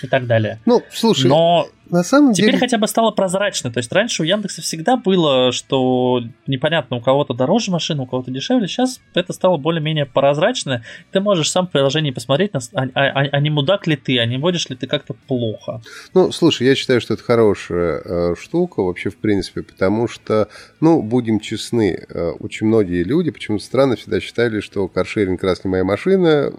[0.02, 0.58] и так далее.
[0.66, 2.60] Ну, слушай, но на самом теперь деле...
[2.60, 3.70] хотя бы стало прозрачно.
[3.70, 8.30] То есть раньше у Яндекса всегда было, что непонятно, у кого-то дороже машина, у кого-то
[8.30, 8.66] дешевле.
[8.66, 10.82] Сейчас это стало более-менее прозрачно.
[11.12, 14.26] Ты можешь сам в приложении посмотреть, а, а, а, а не мудак ли ты, а
[14.26, 15.80] не водишь ли ты как-то плохо.
[16.14, 20.48] Ну, слушай, я считаю, что это хорошая э, штука вообще в принципе, потому что,
[20.80, 25.70] ну, будем честны, э, очень многие люди, почему-то странно, всегда считали, что каршеринг раз не
[25.70, 26.52] моя машина,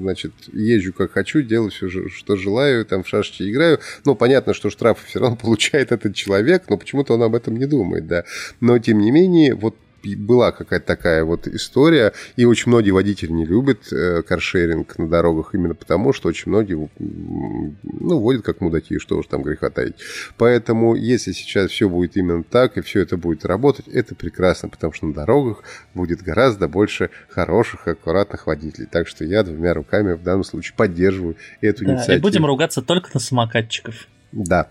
[0.00, 3.80] значит, езжу как хочу, делаю все, что желаю, там в шашечки играю.
[4.04, 7.66] Ну, понятно, что штрафы все равно получает этот человек, но почему-то он об этом не
[7.66, 8.24] думает, да.
[8.60, 9.76] Но, тем не менее, вот
[10.14, 15.54] была какая-то такая вот история, и очень многие водители не любят э, каршеринг на дорогах
[15.54, 19.94] именно потому, что очень многие ну, водят как мудаки, что уж там греха таить.
[20.36, 24.92] Поэтому, если сейчас все будет именно так, и все это будет работать, это прекрасно, потому
[24.92, 25.62] что на дорогах
[25.94, 28.86] будет гораздо больше хороших, аккуратных водителей.
[28.90, 32.18] Так что я двумя руками в данном случае поддерживаю эту да, инициативу.
[32.18, 34.08] И будем ругаться только на самокатчиков.
[34.34, 34.68] Да.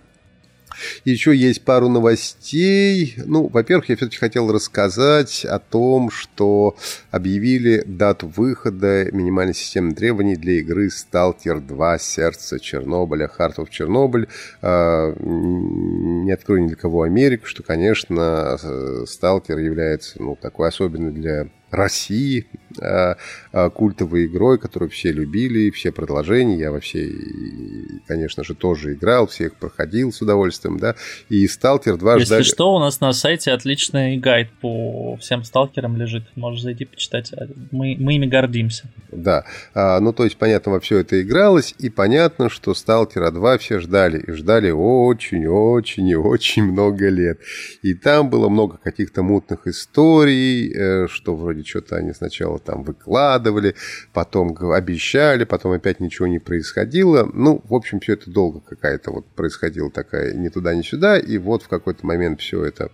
[1.06, 3.15] Еще есть пару новостей.
[3.26, 6.76] Ну, во-первых, я все-таки хотел рассказать о том, что
[7.12, 14.28] объявили дату выхода минимальной системы требований для игры Stalker 2 Сердце Чернобыля, Heart of Chernobyl.
[16.26, 18.58] Не открою ни для кого Америку, что, конечно,
[19.06, 22.47] Stalker является ну, такой особенной для России,
[22.81, 23.17] а,
[23.51, 27.12] а, культовой игрой, которую все любили, все продолжения, я во все,
[28.07, 30.95] конечно же, тоже играл, всех проходил с удовольствием, да,
[31.29, 32.43] и Сталкер 2 Если ждали...
[32.43, 37.31] что, у нас на сайте отличный гайд по всем сталкерам лежит, можешь зайти почитать,
[37.71, 38.89] мы, мы ими гордимся.
[39.12, 43.57] Да, а, ну то есть, понятно, во все это игралось, и понятно, что Сталкера 2
[43.57, 47.39] все ждали, и ждали очень-очень и очень много лет,
[47.81, 53.76] и там было много каких-то мутных историй, э, что вроде что-то они сначала там выкладывали,
[54.13, 57.30] потом обещали, потом опять ничего не происходило.
[57.34, 61.38] Ну, в общем, все это долго какая-то вот происходила такая ни туда, ни сюда, и
[61.38, 62.91] вот в какой-то момент все это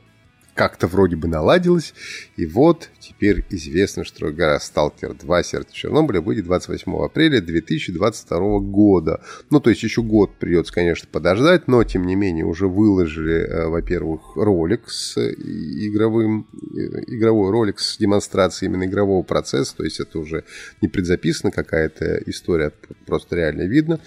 [0.60, 1.94] как-то вроде бы наладилось.
[2.36, 9.24] И вот теперь известно, что гора Сталкер 2 Сердце Чернобыля выйдет 28 апреля 2022 года.
[9.52, 13.68] Ну, то есть еще год придется, конечно, подождать, но тем не менее уже выложили, э,
[13.68, 16.46] во-первых, ролик с игровым
[17.08, 20.44] игровой ролик с демонстрацией именно игрового процесса, то есть это уже
[20.82, 22.74] не предзаписана какая-то история,
[23.06, 24.02] просто реально видно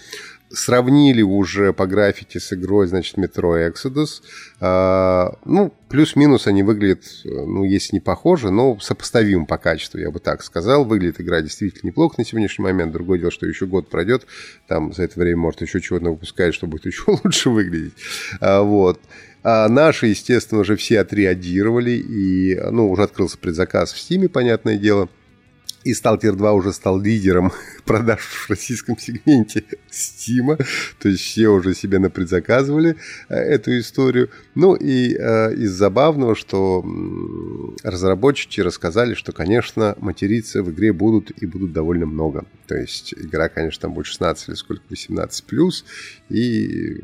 [0.53, 4.21] сравнили уже по графике с игрой, значит, Metro Exodus.
[4.59, 10.19] А, ну, плюс-минус они выглядят, ну, если не похожи, но сопоставимы по качеству, я бы
[10.19, 10.85] так сказал.
[10.85, 12.93] Выглядит игра действительно неплохо на сегодняшний момент.
[12.93, 14.27] Другое дело, что еще год пройдет,
[14.67, 17.93] там за это время, может, еще чего-то выпускают, что будет еще лучше выглядеть.
[18.39, 18.99] А, вот.
[19.45, 25.09] А наши, естественно, уже все отреагировали, и, ну, уже открылся предзаказ в Steam, понятное дело–
[25.83, 27.51] и Stalker 2 уже стал лидером
[27.85, 30.57] продаж в российском сегменте Steam.
[30.99, 32.95] То есть все уже себе напредзаказывали
[33.29, 34.29] э, эту историю.
[34.55, 36.85] Ну и э, из забавного, что
[37.83, 42.45] разработчики рассказали, что, конечно, материться в игре будут и будут довольно много.
[42.67, 45.85] То есть игра, конечно, там будет 16 или сколько, 18 плюс.
[46.29, 47.01] И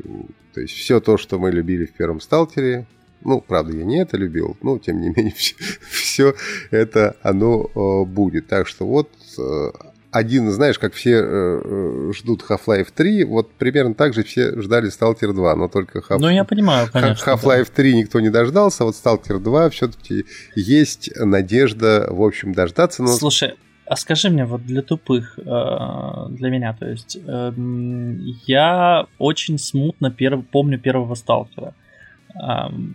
[0.54, 2.86] то есть все то, что мы любили в первом Сталкере,
[3.22, 5.54] ну, правда, я не это любил, но, тем не менее, все,
[5.90, 6.34] все
[6.70, 8.48] это оно э, будет.
[8.48, 9.70] Так что вот э,
[10.10, 14.90] один, знаешь, как все э, э ждут Half-Life 3, вот примерно так же все ждали
[14.90, 16.18] Stalker 2, но только Half...
[16.18, 17.30] Ну, я понимаю, конечно.
[17.30, 17.74] Half-Life да.
[17.76, 23.02] 3 никто не дождался, вот Stalker 2 все-таки есть надежда, в общем, дождаться.
[23.02, 23.08] Но...
[23.08, 23.54] Слушай,
[23.86, 30.46] а скажи мне, вот для тупых, для меня, то есть, эм, я очень смутно перв...
[30.52, 31.74] помню первого Сталкера.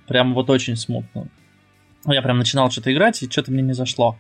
[0.08, 1.28] Прям вот очень смутно.
[2.08, 4.17] Я прям начинал что-то играть, и что-то мне не зашло.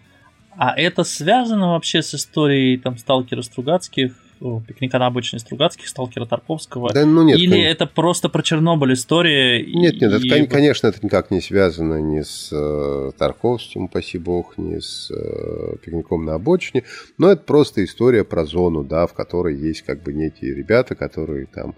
[0.57, 6.25] А это связано вообще с историей там сталкера Стругацких, о, пикника на обычной Стругацких, сталкера
[6.25, 6.93] Тарковского?
[6.93, 7.69] Да, ну нет, Или конечно.
[7.69, 9.65] это просто про Чернобыль история?
[9.65, 10.29] Нет, нет, и...
[10.29, 15.77] это, конечно, это никак не связано ни с э, Тарковским, упаси бог, ни с э,
[15.83, 16.83] пикником на обочине,
[17.17, 21.47] но это просто история про зону, да, в которой есть как бы некие ребята, которые
[21.47, 21.75] там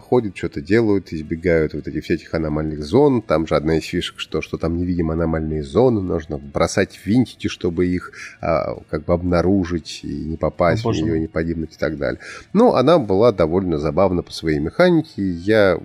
[0.00, 3.22] ходят, что-то делают, избегают вот этих всех этих аномальных зон.
[3.22, 7.86] Там же одна из фишек, что, что там невидим аномальные зоны, нужно бросать винтики, чтобы
[7.86, 11.02] их а, как бы обнаружить и не попасть Боже.
[11.02, 12.20] в нее, не погибнуть и так далее.
[12.52, 15.22] Ну, она была довольно забавна по своей механике.
[15.22, 15.80] Я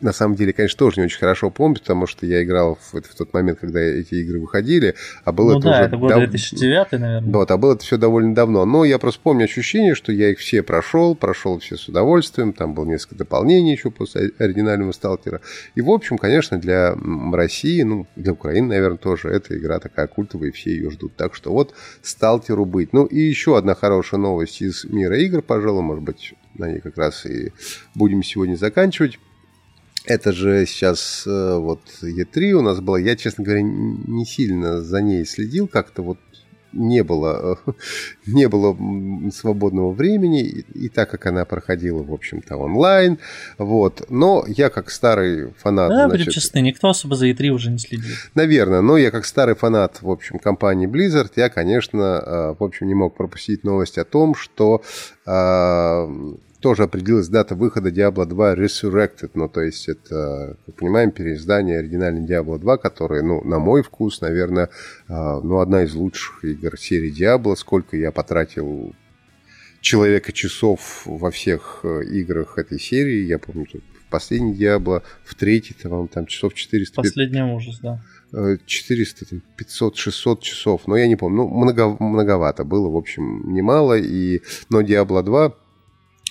[0.00, 3.14] на самом деле, конечно, тоже не очень хорошо помню, потому что я играл в, в
[3.14, 5.80] тот момент, когда эти игры выходили, а было ну, это да, уже...
[5.82, 6.18] это был дав...
[6.18, 7.32] 2009, наверное.
[7.32, 8.64] Вот, а было это все довольно давно.
[8.64, 12.74] Но я просто помню ощущение, что я их все прошел, прошел все с удовольствием, там
[12.74, 15.40] было несколько дополнений еще после оригинального сталкера.
[15.74, 16.96] И, в общем, конечно, для
[17.32, 21.16] России, ну, для Украины, наверное, тоже эта игра такая культовая, и все ее ждут.
[21.16, 22.92] Так что вот сталкеру быть.
[22.92, 26.96] Ну, и еще одна хорошая новость из мира игр, пожалуй, может быть, на ней как
[26.98, 27.52] раз и
[27.94, 29.18] будем сегодня заканчивать.
[30.04, 32.98] Это же сейчас э, вот E3 у нас была.
[32.98, 35.66] Я, честно говоря, не сильно за ней следил.
[35.66, 36.18] Как-то вот
[36.74, 37.58] не было,
[38.26, 38.76] не было
[39.30, 43.18] свободного времени, и, так как она проходила, в общем-то, онлайн,
[43.58, 44.04] вот.
[44.10, 45.88] Но я как старый фанат...
[45.88, 48.16] Да, значит, будем честны, никто особо за E3 уже не следит.
[48.34, 52.88] Наверное, но я как старый фанат, в общем, компании Blizzard, я, конечно, э, в общем,
[52.88, 54.82] не мог пропустить новость о том, что
[55.26, 61.80] э, тоже определилась дата выхода Diablo 2 Resurrected, ну, то есть это, как понимаем, переиздание
[61.80, 64.70] оригинальной Diablo 2, которая, ну, на мой вкус, наверное,
[65.06, 68.94] а, ну, одна из лучших игр серии Diablo, сколько я потратил
[69.82, 73.66] человека часов во всех э, играх этой серии, я помню,
[74.06, 77.02] в последней Diablo, в третьей, там, там часов 400.
[77.02, 78.00] Последний ужас, да.
[78.64, 79.26] 400,
[79.58, 84.40] 500, 600 часов, но я не помню, ну, много, многовато было, в общем, немало, и,
[84.70, 85.58] но Diablo 2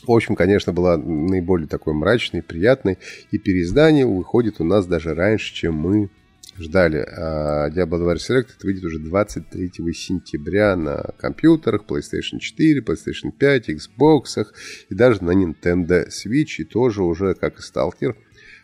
[0.05, 2.97] в общем, конечно, была наиболее такой мрачной, приятной.
[3.31, 6.09] И переиздание выходит у нас даже раньше, чем мы
[6.57, 6.97] ждали.
[6.97, 14.45] А Diablo 2 Resurrected выйдет уже 23 сентября на компьютерах, PlayStation 4, PlayStation 5, Xbox
[14.89, 16.55] и даже на Nintendo Switch.
[16.59, 18.15] И тоже уже, как и Stalker,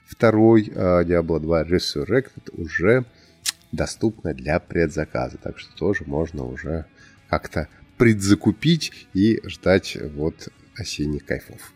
[0.06, 3.06] второй а, Diablo 2 Resurrected уже
[3.72, 5.38] доступна для предзаказа.
[5.38, 6.86] Так что тоже можно уже
[7.30, 11.74] как-то предзакупить и ждать вот осенних кайфов.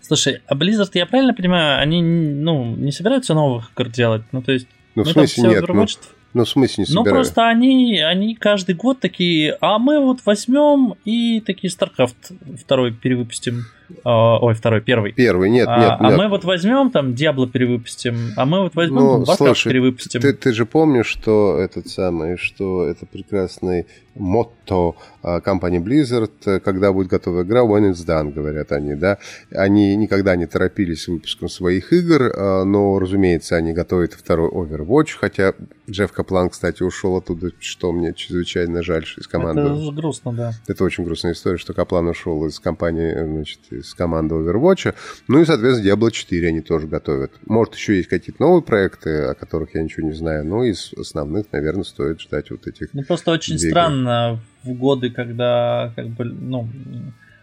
[0.00, 4.22] Слушай, а Blizzard, я правильно понимаю, они ну, не собираются новых игр делать?
[4.30, 5.86] Ну, то есть, ну, в смысле нет, ну,
[6.32, 7.06] ну, в смысле не собирают?
[7.06, 12.92] Ну, просто они, они каждый год такие, а мы вот возьмем и такие StarCraft второй
[12.92, 13.64] перевыпустим.
[14.04, 15.12] А, ой, второй, первый.
[15.12, 16.12] Первый, нет, а, нет, нет.
[16.12, 20.20] А мы вот возьмем там Диабло перевыпустим, а мы вот возьмем ну, слушай, перевыпустим.
[20.20, 23.86] Ты, ты же помнишь, что этот самый, что это прекрасный
[24.18, 29.18] мотто а, компании Blizzard, когда будет готова игра, when it's done, говорят они, да.
[29.52, 35.16] Они никогда не торопились с выпуском своих игр, а, но, разумеется, они готовят второй Overwatch,
[35.18, 35.54] хотя
[35.88, 39.62] Джефф Каплан, кстати, ушел оттуда, что мне чрезвычайно жаль из команды.
[39.62, 40.52] Это грустно, да.
[40.66, 44.94] Это очень грустная история, что Каплан ушел из компании, значит, из команды Overwatch.
[45.28, 47.32] Ну и, соответственно, Diablo 4 они тоже готовят.
[47.46, 51.46] Может, еще есть какие-то новые проекты, о которых я ничего не знаю, но из основных,
[51.52, 52.92] наверное, стоит ждать вот этих.
[52.92, 56.68] Ну, просто очень странно в годы, когда как бы, ну,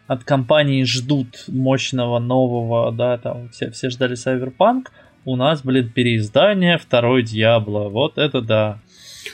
[0.07, 4.87] от компании ждут мощного нового, да, там все, все ждали Cyberpunk,
[5.25, 7.89] у нас, блин, переиздание второй Диабло.
[7.89, 8.79] Вот это да.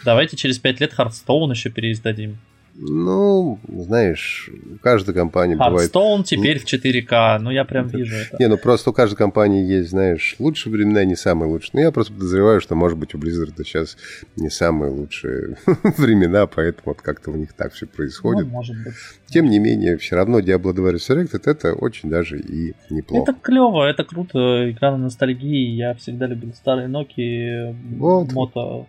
[0.06, 2.38] Давайте через пять лет Hearthstone еще переиздадим.
[2.82, 5.92] Ну, знаешь, у каждой компании бывает...
[5.94, 8.38] Hearthstone теперь в 4К, ну я прям вижу это.
[8.40, 11.72] Не, ну просто у каждой компании есть, знаешь, лучшие времена, не самые лучшие.
[11.74, 13.98] Ну я просто подозреваю, что, может быть, у Blizzard сейчас
[14.38, 15.58] не самые лучшие
[15.98, 18.46] времена, поэтому вот как-то у них так все происходит.
[18.46, 18.94] Ну, может быть.
[19.28, 23.32] Тем не менее, все равно Diablo 2 Resurrected это очень даже и неплохо.
[23.32, 25.76] Это клево, это круто, игра на ностальгии.
[25.76, 28.32] Я всегда любил старые Nokia, вот.
[28.32, 28.88] мото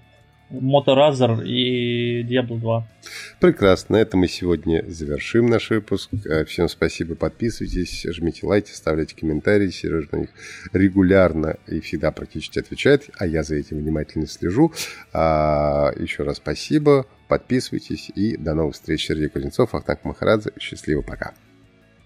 [0.50, 2.86] Motorazor и Diablo 2.
[3.40, 3.96] Прекрасно.
[3.96, 6.10] На этом мы сегодня завершим наш выпуск.
[6.24, 7.14] Э, всем спасибо.
[7.14, 9.68] Подписывайтесь, жмите лайки, ставляйте комментарии.
[9.70, 10.30] Сережа на них
[10.72, 14.72] регулярно и всегда практически отвечает, а я за этим внимательно слежу.
[15.12, 17.06] А, еще раз спасибо.
[17.28, 19.06] Подписывайтесь и до новых встреч.
[19.06, 20.50] Сергей Кузнецов, Ахтанг Махарадзе.
[20.58, 21.02] Счастливо.
[21.02, 21.32] Пока.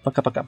[0.03, 0.47] Пока-пока.